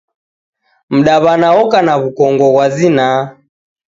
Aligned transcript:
Mdaw'ana 0.95 1.47
oka 1.61 1.79
na 1.85 1.93
w'ukongo 2.01 2.45
ghwa 2.53 2.65
zinaa. 2.75 3.19